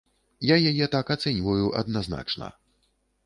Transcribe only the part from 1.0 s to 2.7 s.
ацэньваю адназначна.